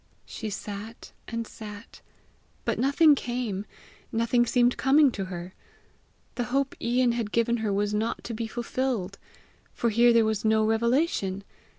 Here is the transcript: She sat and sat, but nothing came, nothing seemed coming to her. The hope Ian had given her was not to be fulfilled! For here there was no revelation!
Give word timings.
She 0.25 0.49
sat 0.49 1.11
and 1.27 1.45
sat, 1.45 2.01
but 2.65 2.79
nothing 2.79 3.13
came, 3.13 3.67
nothing 4.11 4.47
seemed 4.47 4.75
coming 4.75 5.11
to 5.11 5.25
her. 5.25 5.53
The 6.33 6.45
hope 6.45 6.73
Ian 6.81 7.11
had 7.11 7.31
given 7.31 7.57
her 7.57 7.71
was 7.71 7.93
not 7.93 8.23
to 8.23 8.33
be 8.33 8.47
fulfilled! 8.47 9.19
For 9.75 9.91
here 9.91 10.11
there 10.11 10.25
was 10.25 10.43
no 10.43 10.65
revelation! 10.65 11.43